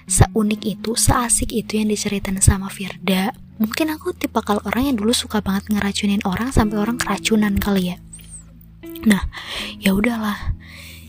Seunik 0.08 0.64
itu, 0.64 0.96
seasik 0.96 1.52
itu 1.52 1.76
yang 1.76 1.92
diceritain 1.92 2.38
sama 2.40 2.72
Firda. 2.72 3.36
Mungkin 3.60 3.92
aku 3.92 4.16
tipe 4.16 4.40
kalau 4.40 4.64
orang 4.64 4.88
yang 4.88 4.96
dulu 4.96 5.12
suka 5.12 5.44
banget 5.44 5.68
ngeracunin 5.68 6.24
orang 6.24 6.48
sampai 6.48 6.80
orang 6.80 6.96
keracunan 6.96 7.54
kali 7.60 7.92
ya. 7.92 7.96
Nah, 9.06 9.22
ya 9.78 9.94
udahlah. 9.94 10.54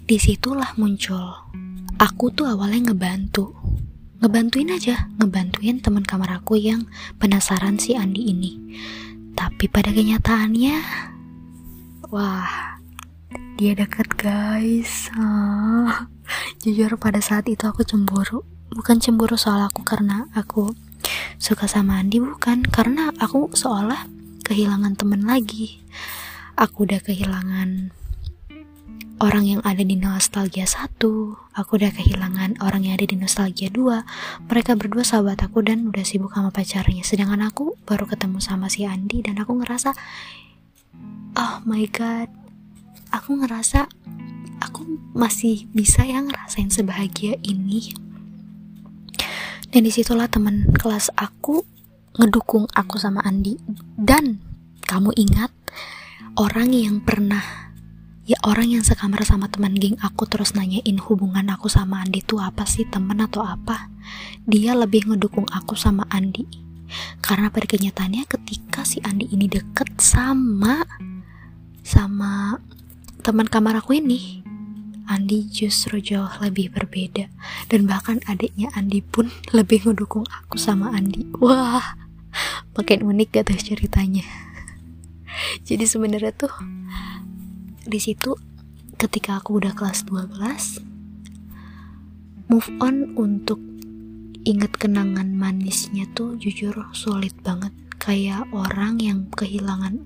Di 0.04 0.20
situlah 0.20 0.76
muncul. 0.76 1.48
Aku 1.96 2.34
tuh 2.36 2.50
awalnya 2.50 2.92
ngebantu, 2.92 3.56
ngebantuin 4.20 4.76
aja, 4.76 5.08
ngebantuin 5.22 5.80
teman 5.80 6.04
kamar 6.04 6.44
aku 6.44 6.60
yang 6.60 6.90
penasaran 7.22 7.80
si 7.80 7.96
Andi 7.96 8.28
ini. 8.34 8.52
Tapi 9.34 9.72
pada 9.72 9.96
kenyataannya, 9.96 10.76
wah, 12.12 12.76
dia 13.56 13.72
deket 13.78 14.12
guys. 14.20 15.08
Ah, 15.16 16.12
jujur 16.66 17.00
pada 17.00 17.24
saat 17.24 17.48
itu 17.48 17.64
aku 17.64 17.88
cemburu 17.88 18.44
bukan 18.74 18.98
cemburu 18.98 19.38
soal 19.38 19.62
aku 19.62 19.86
karena 19.86 20.26
aku 20.34 20.74
suka 21.38 21.70
sama 21.70 22.02
Andi 22.02 22.18
bukan 22.18 22.66
karena 22.66 23.14
aku 23.22 23.54
seolah 23.54 24.10
kehilangan 24.44 24.98
temen 24.98 25.30
lagi 25.30 25.78
aku 26.58 26.86
udah 26.86 27.02
kehilangan 27.02 27.94
orang 29.24 29.46
yang 29.48 29.62
ada 29.64 29.80
di 29.80 29.96
nostalgia 29.96 30.68
satu. 30.68 31.40
Aku 31.56 31.80
udah 31.80 31.96
kehilangan 31.96 32.60
orang 32.60 32.84
yang 32.84 33.00
ada 33.00 33.08
di 33.08 33.16
nostalgia 33.16 33.72
dua. 33.72 34.04
Mereka 34.52 34.76
berdua 34.76 35.08
sahabat 35.08 35.40
aku 35.46 35.64
dan 35.64 35.88
udah 35.88 36.04
sibuk 36.04 36.36
sama 36.36 36.52
pacarnya. 36.52 37.08
Sedangkan 37.08 37.40
aku 37.46 37.80
baru 37.88 38.04
ketemu 38.04 38.44
sama 38.44 38.68
si 38.68 38.84
Andi 38.84 39.24
dan 39.24 39.40
aku 39.40 39.56
ngerasa 39.64 39.96
oh 41.40 41.56
my 41.66 41.86
god 41.90 42.30
aku 43.14 43.38
ngerasa 43.42 43.90
aku 44.62 44.86
masih 45.14 45.70
bisa 45.72 46.04
yang 46.04 46.28
ngerasain 46.28 46.74
sebahagia 46.74 47.38
ini. 47.46 47.94
Dan 49.74 49.90
di 49.90 49.92
situlah 49.94 50.30
teman 50.30 50.70
kelas 50.78 51.10
aku 51.18 51.66
ngedukung 52.20 52.70
aku 52.76 53.00
sama 53.00 53.24
Andi. 53.26 53.58
Dan 53.98 54.42
kamu 54.86 55.16
ingat 55.18 55.50
orang 56.40 56.74
yang 56.74 56.98
pernah 57.04 57.44
ya 58.24 58.40
orang 58.48 58.80
yang 58.80 58.84
sekamar 58.84 59.22
sama 59.28 59.52
teman 59.52 59.76
geng 59.76 60.00
aku 60.00 60.24
terus 60.26 60.56
nanyain 60.56 60.96
hubungan 60.98 61.44
aku 61.52 61.68
sama 61.68 62.02
Andi 62.02 62.24
itu 62.24 62.40
apa 62.40 62.64
sih 62.64 62.88
temen 62.88 63.20
atau 63.20 63.44
apa 63.44 63.92
dia 64.44 64.76
lebih 64.76 65.08
ngedukung 65.08 65.48
aku 65.52 65.76
sama 65.76 66.08
Andi. 66.12 66.46
Karena 67.26 67.50
pada 67.50 67.66
kenyataannya 67.66 68.30
ketika 68.30 68.86
si 68.86 69.02
Andi 69.02 69.26
ini 69.34 69.50
deket 69.50 69.98
sama 69.98 70.86
sama 71.82 72.62
teman 73.26 73.50
kamar 73.50 73.82
aku 73.82 73.98
ini 73.98 74.46
Andi 75.10 75.50
justru 75.50 76.00
jauh 76.00 76.30
lebih 76.40 76.72
berbeda. 76.72 77.28
Dan 77.68 77.90
bahkan 77.90 78.22
adiknya 78.30 78.70
Andi 78.78 79.02
pun 79.02 79.32
lebih 79.58 79.88
mendukung 79.90 80.28
aku 80.28 80.60
sama 80.60 80.94
Andi. 80.94 81.28
Wah 81.40 82.04
makin 82.74 83.06
unik 83.06 83.30
gak 83.30 83.54
tuh 83.54 83.60
ceritanya 83.62 84.26
jadi 85.68 85.86
sebenarnya 85.88 86.34
tuh 86.36 86.54
di 87.84 88.00
situ 88.00 88.36
ketika 88.96 89.44
aku 89.44 89.60
udah 89.60 89.76
kelas 89.76 90.08
12 90.08 90.94
move 92.54 92.70
on 92.80 93.18
untuk 93.18 93.58
inget 94.44 94.76
kenangan 94.76 95.32
manisnya 95.32 96.04
tuh 96.12 96.36
jujur 96.36 96.76
sulit 96.92 97.32
banget. 97.42 97.72
Kayak 97.98 98.52
orang 98.52 99.00
yang 99.00 99.32
kehilangan 99.32 100.04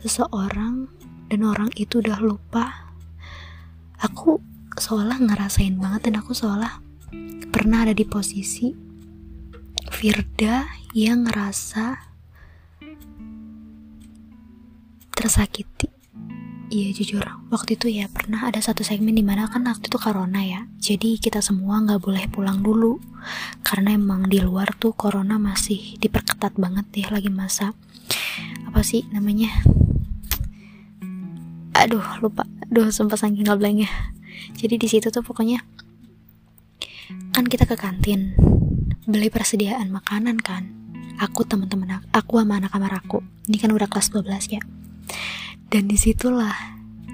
seseorang 0.00 0.88
dan 1.28 1.40
orang 1.44 1.68
itu 1.76 2.00
udah 2.00 2.16
lupa. 2.24 2.88
Aku 4.00 4.40
seolah 4.80 5.20
ngerasain 5.20 5.76
banget 5.76 6.08
dan 6.08 6.24
aku 6.24 6.32
seolah 6.32 6.80
pernah 7.52 7.84
ada 7.84 7.92
di 7.92 8.08
posisi 8.08 8.72
Firda 9.92 10.64
yang 10.96 11.28
ngerasa 11.28 12.07
tersakiti 15.18 15.90
Iya 16.68 16.92
jujur, 16.92 17.24
waktu 17.48 17.80
itu 17.80 17.88
ya 17.88 18.12
pernah 18.12 18.44
ada 18.44 18.60
satu 18.60 18.84
segmen 18.84 19.16
di 19.16 19.24
mana 19.24 19.48
kan 19.48 19.64
waktu 19.64 19.88
itu 19.88 19.96
corona 19.96 20.44
ya 20.44 20.68
Jadi 20.78 21.16
kita 21.18 21.40
semua 21.40 21.80
nggak 21.80 21.98
boleh 21.98 22.28
pulang 22.28 22.60
dulu 22.60 23.00
Karena 23.64 23.96
emang 23.96 24.28
di 24.28 24.38
luar 24.38 24.76
tuh 24.78 24.92
corona 24.92 25.40
masih 25.40 25.96
diperketat 25.96 26.60
banget 26.60 26.86
ya 26.92 27.08
lagi 27.08 27.32
masa 27.32 27.72
Apa 28.68 28.84
sih 28.84 29.08
namanya 29.10 29.48
Aduh 31.72 32.04
lupa 32.20 32.44
Duh, 32.68 32.92
sumpah 32.92 33.16
saking 33.16 33.48
ngeblengnya. 33.48 33.88
Jadi 34.52 34.76
di 34.76 34.88
situ 34.92 35.08
tuh 35.08 35.24
pokoknya 35.24 35.64
kan 37.32 37.48
kita 37.48 37.64
ke 37.64 37.80
kantin 37.80 38.36
beli 39.08 39.32
persediaan 39.32 39.88
makanan 39.88 40.36
kan. 40.36 40.68
Aku 41.16 41.48
teman-teman 41.48 42.04
aku 42.12 42.44
sama 42.44 42.60
anak 42.60 42.76
kamar 42.76 42.92
aku. 42.92 43.24
Ini 43.48 43.56
kan 43.56 43.72
udah 43.72 43.88
kelas 43.88 44.12
12 44.12 44.52
ya. 44.52 44.60
Dan 45.68 45.84
di 45.88 46.00
situlah 46.00 46.56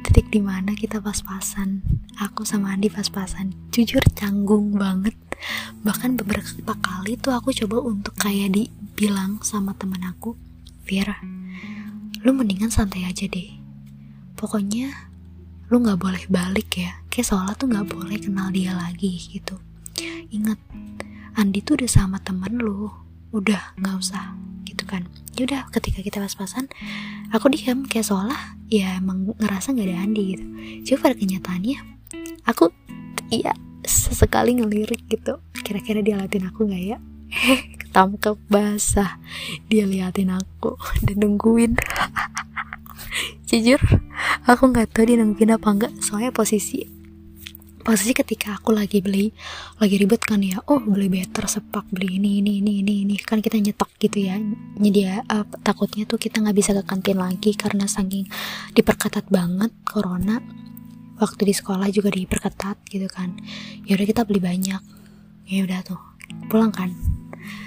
titik 0.06 0.30
di 0.30 0.38
mana 0.38 0.78
kita 0.78 1.02
pas-pasan. 1.02 1.82
Aku 2.22 2.46
sama 2.46 2.74
Andi 2.74 2.86
pas-pasan. 2.86 3.50
Jujur 3.74 4.02
canggung 4.14 4.78
banget. 4.78 5.18
Bahkan 5.82 6.14
beberapa 6.22 6.74
kali 6.78 7.18
tuh 7.18 7.34
aku 7.34 7.50
coba 7.50 7.82
untuk 7.82 8.14
kayak 8.14 8.54
dibilang 8.54 9.42
sama 9.42 9.74
temen 9.74 10.00
aku, 10.06 10.38
Vera, 10.86 11.18
lu 12.22 12.30
mendingan 12.32 12.70
santai 12.70 13.04
aja 13.04 13.26
deh. 13.28 13.58
Pokoknya 14.38 15.14
lu 15.72 15.80
nggak 15.80 15.96
boleh 15.96 16.24
balik 16.28 16.76
ya 16.76 16.92
kayak 17.08 17.24
seolah 17.24 17.56
tuh 17.56 17.72
nggak 17.72 17.88
boleh 17.88 18.20
kenal 18.20 18.52
dia 18.52 18.76
lagi 18.76 19.16
gitu 19.16 19.56
ingat 20.28 20.60
Andi 21.34 21.64
tuh 21.64 21.80
udah 21.80 21.90
sama 21.90 22.20
temen 22.20 22.60
lu 22.60 22.92
udah 23.32 23.74
nggak 23.80 23.96
usah 23.96 24.36
gitu 24.68 24.84
kan 24.84 25.08
yaudah 25.34 25.66
ketika 25.72 26.04
kita 26.04 26.20
pas-pasan 26.20 26.68
aku 27.34 27.50
diam 27.50 27.82
kayak 27.82 28.06
seolah 28.06 28.54
ya 28.70 29.02
emang 29.02 29.34
ngerasa 29.42 29.74
nggak 29.74 29.90
ada 29.90 29.96
Andi 30.06 30.22
gitu. 30.38 30.44
Coba 30.86 31.10
pada 31.10 31.14
kenyataannya 31.18 31.78
aku 32.46 32.70
iya 33.34 33.50
sesekali 33.82 34.54
ngelirik 34.54 35.02
gitu. 35.10 35.42
Kira-kira 35.66 35.98
dia 35.98 36.14
liatin 36.22 36.46
aku 36.46 36.70
nggak 36.70 36.82
ya? 36.94 36.98
Ketangkep 37.82 38.38
basah 38.46 39.18
dia 39.66 39.82
liatin 39.82 40.30
aku 40.30 40.78
dan 41.04 41.16
nungguin. 41.18 41.74
Jujur 43.50 43.82
aku 44.46 44.70
nggak 44.70 44.94
tahu 44.94 45.10
dia 45.10 45.18
nungguin 45.18 45.58
apa 45.58 45.68
enggak 45.74 45.92
soalnya 45.98 46.30
posisi 46.30 46.93
posisi 47.84 48.16
ketika 48.16 48.56
aku 48.56 48.72
lagi 48.72 49.04
beli 49.04 49.28
lagi 49.76 50.00
ribet 50.00 50.24
kan 50.24 50.40
ya 50.40 50.56
oh 50.72 50.80
beli 50.80 51.12
better 51.12 51.44
sepak 51.44 51.84
beli 51.92 52.16
ini 52.16 52.40
ini 52.40 52.64
ini 52.64 52.80
ini 52.80 52.94
ini. 53.04 53.14
Kan 53.20 53.44
kita 53.44 53.60
nyetok 53.60 53.92
gitu 54.00 54.24
ya. 54.24 54.40
Nyedia 54.80 55.20
uh, 55.28 55.44
takutnya 55.60 56.08
tuh 56.08 56.16
kita 56.16 56.40
nggak 56.40 56.56
bisa 56.56 56.72
ke 56.72 56.82
kantin 56.82 57.20
lagi 57.20 57.52
karena 57.52 57.84
saking 57.84 58.24
diperketat 58.72 59.28
banget 59.28 59.70
corona. 59.84 60.40
Waktu 61.20 61.46
di 61.46 61.54
sekolah 61.54 61.92
juga 61.92 62.08
diperketat 62.10 62.88
gitu 62.88 63.06
kan. 63.06 63.36
Ya 63.84 64.00
udah 64.00 64.06
kita 64.08 64.24
beli 64.24 64.40
banyak. 64.40 64.82
Ya 65.46 65.58
udah 65.62 65.84
tuh 65.84 66.00
pulang 66.48 66.72
kan. 66.72 66.90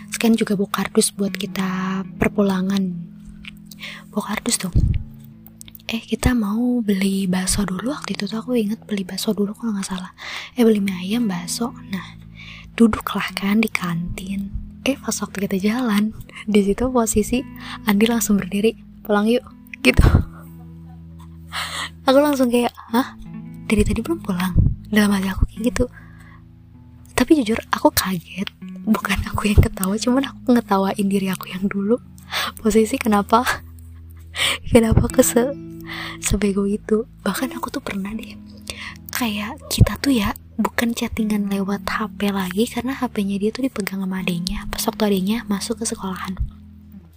Sekarang 0.09 0.33
juga 0.33 0.57
bawa 0.57 0.73
kardus 0.73 1.13
buat 1.13 1.31
kita 1.31 2.01
perpulangan. 2.17 2.83
Bawa 4.09 4.33
kardus 4.33 4.57
tuh 4.57 4.73
eh 5.87 6.03
kita 6.03 6.35
mau 6.35 6.83
beli 6.83 7.31
bakso 7.31 7.63
dulu. 7.63 7.95
Waktu 7.95 8.19
itu 8.19 8.27
tuh 8.27 8.43
aku 8.43 8.59
inget 8.59 8.83
beli 8.83 9.07
bakso 9.07 9.31
dulu 9.31 9.55
kalau 9.55 9.71
nggak 9.71 9.87
salah. 9.87 10.11
Eh 10.59 10.67
beli 10.67 10.83
mie 10.83 10.99
ayam 10.99 11.31
bakso. 11.31 11.71
Nah 11.71 12.19
duduklah 12.75 13.31
kan 13.31 13.63
di 13.63 13.71
kantin. 13.71 14.51
Eh 14.83 14.99
pas 14.99 15.15
waktu 15.15 15.47
kita 15.47 15.57
jalan 15.63 16.11
di 16.51 16.59
situ 16.63 16.91
posisi 16.91 17.39
Andi 17.87 18.03
langsung 18.03 18.35
berdiri. 18.35 18.75
Pulang 19.07 19.31
yuk 19.31 19.47
gitu. 19.79 20.03
Aku 22.03 22.19
langsung 22.19 22.51
kayak 22.51 22.75
hah? 22.91 23.15
Dari 23.67 23.83
tadi 23.87 24.03
belum 24.03 24.19
pulang? 24.19 24.55
Dalam 24.91 25.11
hati 25.15 25.31
aku 25.31 25.47
kayak 25.47 25.71
gitu. 25.71 25.85
Tapi 27.15 27.31
jujur 27.39 27.59
aku 27.71 27.91
kaget. 27.95 28.51
Bukan 28.83 29.19
aku 29.27 29.51
yang 29.51 29.59
ketawa 29.59 29.95
cuman 29.95 30.31
aku 30.31 30.51
ngetawain 30.51 31.07
diri 31.07 31.31
aku 31.31 31.47
yang 31.51 31.63
dulu. 31.67 31.99
Posisi 32.59 32.99
kenapa? 32.99 33.43
Kenapa 34.71 35.07
se 35.23 35.66
sebego 36.21 36.67
itu. 36.67 37.05
Bahkan 37.25 37.53
aku 37.57 37.69
tuh 37.73 37.83
pernah 37.83 38.13
deh 38.13 38.47
kayak 39.17 39.57
kita 39.73 39.97
tuh 39.97 40.13
ya 40.13 40.37
bukan 40.61 40.93
chattingan 40.93 41.49
lewat 41.49 41.81
HP 41.89 42.29
lagi 42.29 42.69
karena 42.69 42.93
HP-nya 42.93 43.41
dia 43.41 43.49
tuh 43.49 43.65
dipegang 43.65 44.05
sama 44.05 44.21
adenya 44.21 44.69
pas 44.69 44.85
waktu 44.85 45.01
adenya 45.09 45.41
masuk 45.49 45.81
ke 45.81 45.89
sekolahan. 45.89 46.37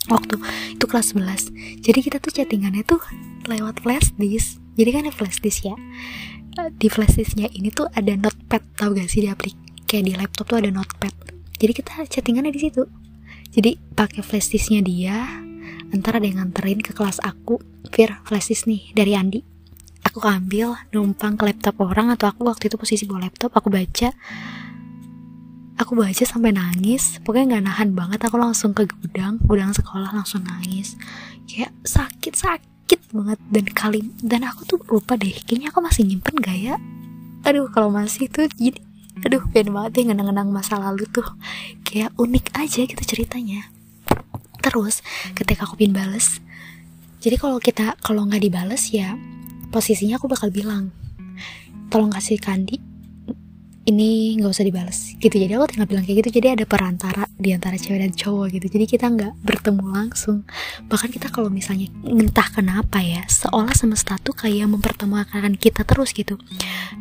Waktu 0.08 0.40
itu 0.80 0.84
kelas 0.88 1.12
11 1.12 1.84
jadi 1.84 1.98
kita 2.00 2.16
tuh 2.24 2.32
chattingannya 2.32 2.88
tuh 2.88 3.04
lewat 3.44 3.84
flash 3.84 4.16
disk. 4.16 4.56
Jadi 4.80 4.90
kan 4.96 5.00
ada 5.04 5.12
flash 5.12 5.44
disk 5.44 5.68
ya. 5.68 5.76
Di 6.80 6.88
flash 6.88 7.20
disknya 7.20 7.52
ini 7.52 7.68
tuh 7.68 7.84
ada 7.92 8.16
notepad 8.16 8.64
tau 8.80 8.96
gak 8.96 9.12
sih 9.12 9.20
di 9.24 9.28
aplik? 9.28 9.52
Kayak 9.84 10.04
di 10.08 10.12
laptop 10.16 10.48
tuh 10.48 10.58
ada 10.64 10.72
notepad. 10.72 11.12
Jadi 11.60 11.72
kita 11.76 12.08
chattingannya 12.08 12.48
di 12.48 12.60
situ. 12.64 12.88
Jadi 13.52 13.76
pakai 13.92 14.24
flash 14.24 14.56
disknya 14.56 14.80
dia 14.80 15.16
ntar 15.90 16.22
ada 16.22 16.26
yang 16.26 16.38
nganterin 16.42 16.78
ke 16.78 16.94
kelas 16.94 17.18
aku. 17.22 17.58
Fir 17.90 18.22
flash 18.22 18.54
disk 18.54 18.70
nih 18.70 18.94
dari 18.94 19.18
Andi. 19.18 19.42
Aku 20.06 20.22
ambil 20.24 20.78
numpang 20.94 21.36
ke 21.36 21.44
laptop 21.44 21.76
orang 21.82 22.08
atau 22.14 22.30
aku 22.30 22.46
waktu 22.48 22.72
itu 22.72 22.76
posisi 22.80 23.04
bawa 23.04 23.28
laptop 23.28 23.52
aku 23.52 23.68
baca. 23.68 24.14
Aku 25.76 25.92
baca 25.98 26.24
sampai 26.24 26.54
nangis. 26.54 27.18
Pokoknya 27.20 27.58
nggak 27.58 27.64
nahan 27.66 27.90
banget 27.92 28.20
aku 28.24 28.36
langsung 28.40 28.72
ke 28.72 28.86
gudang 28.88 29.42
gudang 29.44 29.74
sekolah 29.74 30.14
langsung 30.14 30.46
nangis. 30.46 30.96
Kayak 31.44 31.74
sakit 31.84 32.34
sakit 32.38 33.00
banget. 33.12 33.38
Dan 33.50 33.66
kali 33.70 34.00
dan 34.22 34.46
aku 34.46 34.64
tuh 34.64 34.78
lupa 34.88 35.18
deh 35.18 35.34
kayaknya 35.44 35.74
aku 35.74 35.82
masih 35.82 36.06
nyimpen 36.06 36.38
gak 36.40 36.58
ya? 36.58 36.76
Aduh 37.44 37.68
kalau 37.72 37.90
masih 37.90 38.30
tuh 38.30 38.48
jadi 38.56 38.80
aduh 39.20 39.42
pengen 39.52 39.76
banget 39.76 40.00
ya 40.00 40.02
ngenang-ngenang 40.12 40.48
masa 40.48 40.80
lalu 40.80 41.04
tuh. 41.10 41.26
Kayak 41.84 42.14
unik 42.16 42.56
aja 42.56 42.80
gitu 42.86 43.02
ceritanya 43.04 43.79
terus 44.60 45.02
ketika 45.34 45.64
aku 45.66 45.80
pin 45.80 45.92
bales. 45.92 46.38
Jadi 47.20 47.36
kalau 47.36 47.60
kita 47.60 48.00
kalau 48.00 48.24
nggak 48.24 48.40
dibales 48.40 48.88
ya 48.92 49.12
posisinya 49.68 50.16
aku 50.16 50.28
bakal 50.28 50.48
bilang 50.48 50.88
tolong 51.92 52.08
kasih 52.14 52.38
kandi 52.40 52.90
ini 53.90 54.38
nggak 54.38 54.52
usah 54.54 54.62
dibales. 54.62 55.18
Gitu. 55.18 55.34
Jadi 55.34 55.52
aku 55.58 55.66
tinggal 55.74 55.88
bilang 55.90 56.04
kayak 56.06 56.22
gitu. 56.22 56.38
Jadi 56.38 56.46
ada 56.54 56.64
perantara 56.68 57.24
di 57.34 57.50
antara 57.50 57.74
cewek 57.74 57.98
dan 57.98 58.12
cowok 58.14 58.46
gitu. 58.54 58.66
Jadi 58.70 58.84
kita 58.86 59.10
nggak 59.10 59.32
bertemu 59.42 59.84
langsung. 59.90 60.46
Bahkan 60.86 61.10
kita 61.10 61.32
kalau 61.34 61.50
misalnya 61.50 61.90
entah 62.06 62.46
kenapa 62.52 63.02
ya 63.02 63.26
seolah 63.26 63.74
semesta 63.74 64.20
tuh 64.22 64.36
kayak 64.36 64.70
mempertemukan 64.70 65.56
kita 65.58 65.82
terus 65.82 66.14
gitu. 66.14 66.38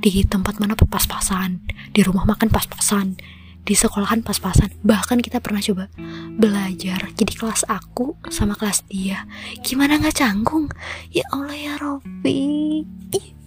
Di 0.01 0.25
tempat 0.25 0.57
mana 0.57 0.73
pas-pasan 0.73 1.61
di 1.93 2.01
rumah 2.01 2.25
makan 2.25 2.49
pas-pasan 2.49 3.19
di 3.63 3.73
sekolahan 3.77 4.23
pas-pasan. 4.25 4.73
Bahkan 4.81 5.19
kita 5.23 5.43
pernah 5.43 5.59
coba 5.61 5.91
belajar 6.35 7.11
jadi 7.13 7.33
kelas 7.33 7.67
aku 7.67 8.15
sama 8.31 8.55
kelas 8.55 8.87
dia. 8.87 9.27
Gimana 9.61 9.99
nggak 9.99 10.17
canggung? 10.19 10.71
Ya 11.11 11.25
Allah 11.33 11.57
ya 11.57 11.73
Robi 11.77 12.85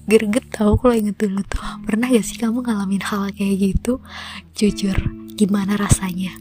gerget 0.03 0.45
tau 0.51 0.75
kalau 0.77 0.93
inget 0.93 1.17
dulu 1.17 1.41
tuh 1.47 1.63
pernah 1.87 2.11
gak 2.11 2.27
sih 2.27 2.37
kamu 2.37 2.67
ngalamin 2.67 3.01
hal 3.01 3.31
kayak 3.33 3.57
gitu? 3.73 4.03
Jujur 4.53 4.99
gimana 5.39 5.79
rasanya 5.79 6.37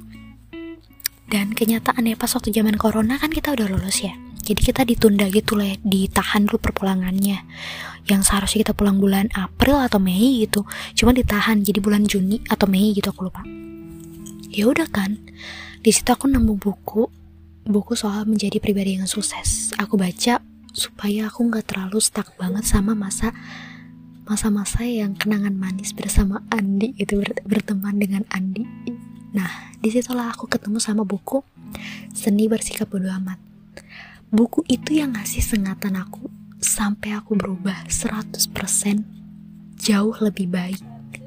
dan 1.31 1.55
kenyataannya 1.55 2.19
pas 2.19 2.27
waktu 2.35 2.51
zaman 2.51 2.75
corona 2.75 3.15
kan 3.15 3.31
kita 3.31 3.55
udah 3.55 3.71
lulus 3.71 4.03
ya. 4.03 4.11
Jadi 4.43 4.61
kita 4.67 4.83
ditunda 4.83 5.31
gitu 5.31 5.55
lah 5.55 5.79
ditahan 5.79 6.43
dulu 6.43 6.59
perpulangannya. 6.59 7.47
Yang 8.03 8.21
seharusnya 8.27 8.67
kita 8.67 8.73
pulang 8.75 8.99
bulan 8.99 9.31
April 9.31 9.79
atau 9.79 10.03
Mei 10.03 10.43
gitu. 10.43 10.67
Cuma 10.91 11.15
ditahan 11.15 11.63
jadi 11.63 11.79
bulan 11.79 12.03
Juni 12.03 12.43
atau 12.51 12.67
Mei 12.67 12.91
gitu 12.91 13.15
aku 13.15 13.31
lupa. 13.31 13.47
Ya 14.51 14.67
udah 14.67 14.91
kan 14.91 15.15
di 15.79 15.91
situ 15.95 16.11
aku 16.11 16.27
nemu 16.27 16.59
buku. 16.59 17.07
Buku 17.61 17.93
soal 17.95 18.27
menjadi 18.27 18.59
pribadi 18.59 18.99
yang 18.99 19.07
sukses. 19.07 19.71
Aku 19.79 19.95
baca 19.95 20.43
supaya 20.75 21.31
aku 21.31 21.47
nggak 21.47 21.71
terlalu 21.71 22.03
stuck 22.03 22.35
banget 22.35 22.67
sama 22.67 22.91
masa 22.91 23.31
masa-masa 24.27 24.83
yang 24.87 25.15
kenangan 25.15 25.53
manis 25.55 25.91
bersama 25.91 26.43
Andi 26.49 26.95
itu 26.95 27.19
berteman 27.43 27.99
dengan 27.99 28.23
Andi 28.31 28.63
nah 29.31 29.71
di 29.79 29.89
situlah 29.89 30.35
aku 30.35 30.47
ketemu 30.51 30.77
sama 30.77 31.07
buku 31.07 31.43
seni 32.11 32.51
bersikap 32.51 32.91
bodo 32.91 33.07
amat 33.09 33.39
buku 34.31 34.63
itu 34.71 34.95
yang 34.99 35.15
ngasih 35.15 35.43
sengatan 35.43 35.99
aku 35.99 36.31
sampai 36.61 37.17
aku 37.17 37.35
berubah 37.35 37.89
100% 37.89 38.47
jauh 39.81 40.15
lebih 40.21 40.47
baik. 40.47 40.79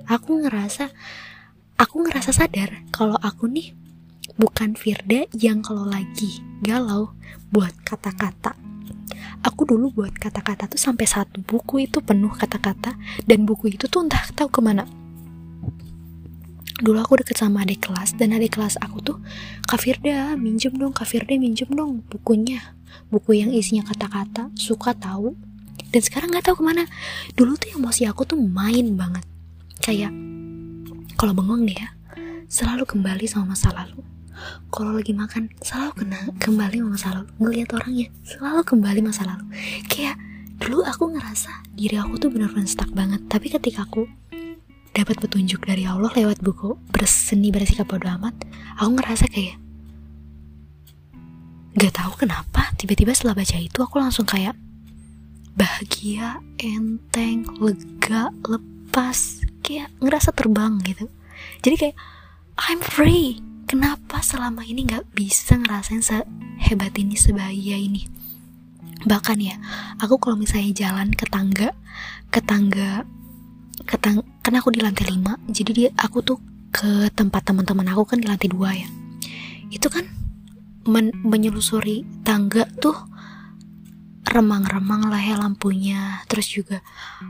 Aku 0.07 0.39
ngerasa 0.41 0.89
aku 1.75 2.07
ngerasa 2.07 2.31
sadar 2.31 2.87
kalau 2.95 3.19
aku 3.19 3.51
nih 3.51 3.75
bukan 4.39 4.79
Firda 4.79 5.27
yang 5.35 5.61
kalau 5.61 5.85
lagi 5.85 6.41
galau 6.63 7.13
buat 7.51 7.75
kata-kata. 7.83 8.55
Aku 9.45 9.69
dulu 9.69 9.93
buat 9.93 10.17
kata-kata 10.17 10.71
tuh 10.71 10.81
sampai 10.81 11.05
satu 11.05 11.45
buku 11.45 11.85
itu 11.85 12.01
penuh 12.01 12.33
kata-kata 12.33 12.97
dan 13.29 13.45
buku 13.45 13.77
itu 13.77 13.85
tuh 13.91 14.07
entah 14.09 14.25
tahu 14.33 14.49
ke 14.49 14.61
mana. 14.65 14.89
Dulu 16.85 17.01
aku 17.01 17.25
deket 17.25 17.41
sama 17.41 17.65
adik 17.65 17.89
kelas 17.89 18.13
dan 18.21 18.37
adik 18.37 18.61
kelas 18.61 18.77
aku 18.77 19.01
tuh 19.01 19.17
Kak 19.65 19.81
Firda 19.81 20.37
minjem 20.37 20.77
dong 20.77 20.93
Kak 20.93 21.09
Firda 21.09 21.33
minjem 21.33 21.73
dong 21.73 22.05
bukunya. 22.13 22.61
Buku 23.09 23.41
yang 23.41 23.49
isinya 23.51 23.89
kata-kata 23.89 24.53
suka 24.53 24.93
tahu. 24.93 25.33
Dan 25.89 26.03
sekarang 26.05 26.29
nggak 26.29 26.45
tahu 26.45 26.61
ke 26.61 26.65
mana. 26.67 26.85
Dulu 27.33 27.57
tuh 27.57 27.73
emosi 27.73 28.05
aku 28.05 28.29
tuh 28.29 28.37
main 28.37 28.85
banget. 29.01 29.25
Kayak 29.81 30.13
kalau 31.17 31.33
bengong 31.33 31.65
deh 31.65 31.73
ya 31.73 31.89
selalu 32.53 32.85
kembali 32.85 33.25
sama 33.25 33.57
masa 33.57 33.73
lalu. 33.73 34.05
Kalau 34.69 34.93
lagi 34.93 35.17
makan 35.17 35.49
selalu 35.65 36.05
kena 36.05 36.21
kembali 36.37 36.85
sama 36.85 36.91
masa 37.01 37.09
lalu. 37.17 37.29
Ngelihat 37.41 37.69
orangnya 37.81 38.07
selalu 38.29 38.61
kembali 38.61 39.01
masa 39.01 39.23
lalu. 39.25 39.45
Kayak 39.89 40.21
dulu 40.61 40.85
aku 40.85 41.17
ngerasa 41.17 41.65
diri 41.73 41.97
aku 41.97 42.21
tuh 42.21 42.29
bener-bener 42.29 42.69
stuck 42.69 42.93
banget. 42.93 43.25
Tapi 43.31 43.49
ketika 43.49 43.89
aku 43.89 44.05
dapat 44.95 45.19
petunjuk 45.19 45.67
dari 45.67 45.85
Allah 45.85 46.11
lewat 46.15 46.41
buku 46.41 46.79
berseni 46.95 47.51
bersikap 47.51 47.91
bodo 47.91 48.07
amat 48.07 48.35
aku 48.79 48.91
ngerasa 48.95 49.27
kayak 49.29 49.59
Gak 51.75 51.91
tahu 51.91 52.15
kenapa 52.23 52.71
tiba-tiba 52.79 53.11
setelah 53.11 53.43
baca 53.43 53.59
itu 53.59 53.79
aku 53.83 53.99
langsung 53.99 54.23
kayak 54.23 54.55
bahagia, 55.59 56.39
enteng, 56.59 57.43
lega, 57.59 58.31
lepas, 58.47 59.43
kayak 59.63 59.91
ngerasa 59.99 60.31
terbang 60.31 60.79
gitu. 60.87 61.11
Jadi 61.67 61.75
kayak 61.75 61.97
I'm 62.71 62.79
free. 62.79 63.43
Kenapa 63.67 64.23
selama 64.23 64.63
ini 64.63 64.87
gak 64.87 65.09
bisa 65.19 65.59
ngerasain 65.59 66.05
sehebat 66.05 66.95
ini, 66.95 67.19
sebahagia 67.19 67.75
ini? 67.75 68.07
Bahkan 69.03 69.39
ya, 69.43 69.59
aku 69.99 70.21
kalau 70.23 70.39
misalnya 70.39 70.71
jalan 70.87 71.11
ke 71.11 71.27
tangga, 71.27 71.75
ke 72.31 72.39
tangga, 72.45 73.03
ke 73.83 73.99
tang 73.99 74.23
karena 74.45 74.61
aku 74.61 74.77
di 74.77 74.85
lantai 74.85 75.09
5, 75.09 75.49
jadi 75.49 75.71
dia 75.73 75.89
aku 75.97 76.21
tuh 76.21 76.37
ke 76.69 77.09
tempat 77.17 77.49
teman-teman 77.49 77.89
aku 77.89 78.05
kan 78.05 78.21
di 78.21 78.29
lantai 78.29 78.53
2 78.53 78.61
ya. 78.77 78.89
Itu 79.73 79.89
kan 79.89 80.05
men 80.85 81.17
menyelusuri 81.25 82.05
tangga 82.29 82.69
tuh 82.77 82.93
remang-remang 84.25 85.09
lah 85.13 85.21
ya 85.21 85.37
lampunya 85.37 86.25
terus 86.29 86.49
juga 86.49 86.81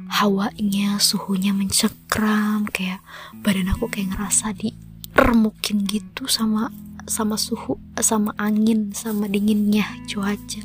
hawanya 0.08 0.98
suhunya 1.02 1.50
mencekram 1.50 2.66
kayak 2.70 3.02
badan 3.42 3.70
aku 3.70 3.90
kayak 3.90 4.14
ngerasa 4.14 4.54
di 4.54 4.74
remukin 5.14 5.84
gitu 5.84 6.26
sama 6.30 6.70
sama 7.04 7.36
suhu 7.36 7.76
sama 8.00 8.32
angin 8.40 8.94
sama 8.96 9.28
dinginnya 9.28 9.84
cuaca 10.08 10.62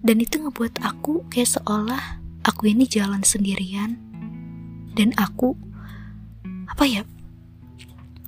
dan 0.00 0.16
itu 0.22 0.40
ngebuat 0.40 0.80
aku 0.80 1.26
kayak 1.28 1.58
seolah 1.58 2.22
aku 2.46 2.72
ini 2.72 2.88
jalan 2.88 3.20
sendirian 3.20 3.98
dan 4.96 5.12
aku 5.20 5.52
apa 6.66 6.84
ya 6.88 7.02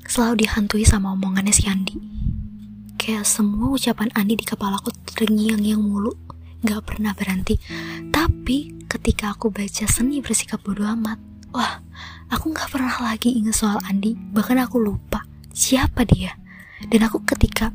selalu 0.05 0.45
dihantui 0.45 0.85
sama 0.85 1.17
omongannya 1.17 1.53
si 1.53 1.65
Andi. 1.65 1.97
Kayak 3.01 3.25
semua 3.25 3.73
ucapan 3.73 4.13
Andi 4.13 4.37
di 4.37 4.45
kepalaku 4.45 4.93
terngiang-ngiang 5.17 5.81
mulu 5.81 6.13
gak 6.61 6.85
pernah 6.85 7.17
berhenti. 7.17 7.57
Tapi 8.13 8.85
ketika 8.85 9.33
aku 9.33 9.49
baca 9.49 9.85
seni 9.89 10.21
bersikap 10.21 10.61
bodo 10.61 10.85
amat 10.85 11.17
wah 11.57 11.81
aku 12.29 12.53
gak 12.53 12.69
pernah 12.69 12.93
lagi 13.01 13.33
inget 13.33 13.57
soal 13.57 13.81
Andi. 13.89 14.13
Bahkan 14.13 14.61
aku 14.61 14.77
lupa 14.77 15.25
siapa 15.57 16.05
dia. 16.05 16.37
Dan 16.79 17.09
aku 17.09 17.25
ketika 17.25 17.73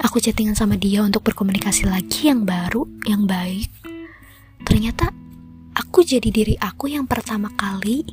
aku 0.00 0.16
chattingan 0.16 0.56
sama 0.56 0.80
dia 0.80 1.04
untuk 1.04 1.20
berkomunikasi 1.28 1.84
lagi 1.84 2.32
yang 2.32 2.48
baru 2.48 2.88
yang 3.04 3.28
baik 3.28 3.68
ternyata 4.64 5.12
aku 5.76 6.00
jadi 6.00 6.28
diri 6.32 6.54
aku 6.56 6.88
yang 6.88 7.04
pertama 7.04 7.52
kali 7.52 8.06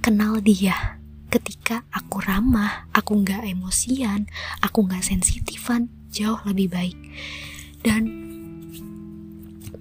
kenal 0.00 0.40
dia 0.40 1.00
ketika 1.30 1.86
aku 1.94 2.18
ramah, 2.24 2.90
aku 2.90 3.22
nggak 3.22 3.46
emosian, 3.46 4.26
aku 4.58 4.88
nggak 4.88 5.04
sensitifan, 5.06 5.86
jauh 6.10 6.42
lebih 6.42 6.72
baik. 6.72 6.98
Dan 7.86 8.02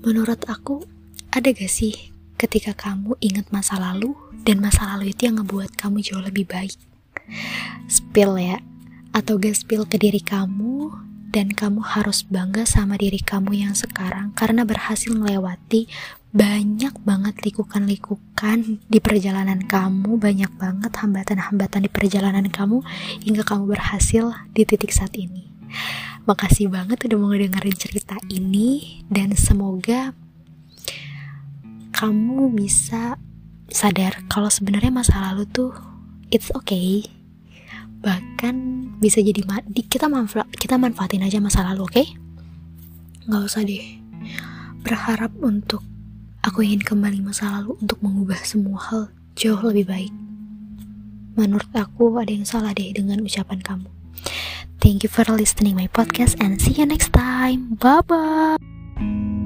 menurut 0.05 0.45
aku, 0.45 0.85
ada 1.33 1.49
gak 1.49 1.71
sih 1.71 2.13
ketika 2.37 2.77
kamu 2.77 3.17
ingat 3.19 3.49
masa 3.49 3.81
lalu 3.81 4.13
dan 4.45 4.61
masa 4.61 4.85
lalu 4.95 5.11
itu 5.11 5.27
yang 5.27 5.41
ngebuat 5.41 5.73
kamu 5.75 6.05
jauh 6.05 6.21
lebih 6.21 6.45
baik? 6.45 6.77
Spill 7.89 8.37
ya, 8.37 8.61
atau 9.11 9.41
gak 9.41 9.57
spill 9.57 9.89
ke 9.89 9.97
diri 9.97 10.21
kamu 10.21 10.93
dan 11.29 11.53
kamu 11.53 11.85
harus 11.85 12.25
bangga 12.25 12.65
sama 12.65 12.97
diri 12.97 13.21
kamu 13.21 13.61
yang 13.61 13.77
sekarang 13.77 14.33
karena 14.33 14.65
berhasil 14.65 15.13
melewati 15.13 15.85
banyak 16.29 16.93
banget 17.01 17.41
likukan-likukan 17.41 18.77
di 18.85 18.99
perjalanan 19.01 19.65
kamu, 19.65 20.21
banyak 20.21 20.51
banget 20.61 20.93
hambatan-hambatan 20.93 21.85
di 21.85 21.89
perjalanan 21.89 22.45
kamu 22.53 22.85
hingga 23.25 23.41
kamu 23.41 23.73
berhasil 23.73 24.37
di 24.53 24.61
titik 24.61 24.93
saat 24.93 25.17
ini. 25.17 25.49
Makasih 26.29 26.69
banget 26.69 27.01
udah 27.09 27.17
mau 27.17 27.33
dengerin 27.33 27.77
cerita 27.77 28.21
ini 28.29 29.01
dan 29.09 29.33
semoga 29.33 30.13
kamu 31.97 32.53
bisa 32.53 33.17
sadar 33.69 34.21
kalau 34.29 34.53
sebenarnya 34.53 34.93
masa 34.93 35.17
lalu 35.19 35.49
tuh 35.49 35.73
it's 36.29 36.49
okay 36.53 37.05
bahkan 37.99 38.87
bisa 38.97 39.19
jadi 39.19 39.43
ma 39.43 39.59
kita 39.67 40.07
manfa 40.07 40.47
kita 40.55 40.79
manfaatin 40.79 41.27
aja 41.27 41.43
masa 41.43 41.67
lalu 41.67 41.85
oke 41.85 41.93
okay? 41.93 42.07
nggak 43.27 43.43
usah 43.45 43.61
deh 43.67 43.83
berharap 44.81 45.35
untuk 45.43 45.83
aku 46.43 46.63
ingin 46.63 46.83
kembali 46.83 47.23
masa 47.23 47.51
lalu 47.51 47.75
untuk 47.79 47.99
mengubah 48.03 48.39
semua 48.43 48.79
hal 48.91 49.03
jauh 49.35 49.59
lebih 49.63 49.87
baik. 49.87 50.13
Menurut 51.39 51.71
aku 51.71 52.11
ada 52.19 52.31
yang 52.31 52.43
salah 52.43 52.75
deh 52.75 52.91
dengan 52.91 53.23
ucapan 53.23 53.63
kamu. 53.63 53.87
Thank 54.79 55.03
you 55.03 55.11
for 55.11 55.27
listening 55.27 55.75
my 55.75 55.87
podcast 55.91 56.39
and 56.39 56.59
see 56.59 56.75
you 56.75 56.87
next 56.87 57.11
time. 57.15 57.75
Bye 57.79 58.03
bye 58.03 59.38